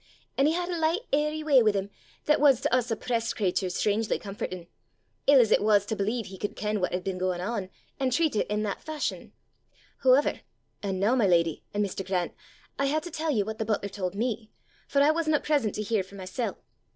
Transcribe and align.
An' 0.35 0.47
he 0.47 0.53
had 0.53 0.67
a 0.69 0.79
licht 0.79 1.05
airy 1.13 1.41
w'y 1.41 1.61
wi' 1.63 1.73
him, 1.73 1.91
that 2.25 2.41
was 2.41 2.59
to 2.61 2.73
us 2.75 2.89
oppresst 2.89 3.35
craturs 3.35 3.75
strangely 3.75 4.17
comfortin', 4.17 4.65
ill 5.27 5.39
as 5.39 5.51
it 5.51 5.61
was 5.61 5.85
to 5.85 5.95
believe 5.95 6.25
he 6.25 6.39
could 6.39 6.55
ken 6.55 6.79
what 6.81 6.91
had 6.91 7.03
been 7.03 7.19
gaein' 7.19 7.39
on, 7.39 7.69
an' 7.99 8.09
treat 8.09 8.35
it 8.35 8.51
i' 8.51 8.55
that 8.63 8.81
fashion! 8.81 9.31
Hooever, 9.97 10.41
an' 10.81 10.99
noo, 10.99 11.15
my 11.15 11.27
leddy, 11.27 11.63
an' 11.71 11.83
Mr. 11.83 12.03
Grant, 12.03 12.33
I 12.79 12.87
hae 12.87 12.99
to 12.99 13.11
tell 13.11 13.29
ye 13.29 13.43
what 13.43 13.59
the 13.59 13.63
butler 13.65 13.89
told 13.89 14.15
me, 14.15 14.49
for 14.87 15.03
I 15.03 15.11
wasna 15.11 15.39
present 15.39 15.75
to 15.75 15.83
hear 15.83 16.01
for 16.01 16.15
mysel'. 16.15 16.57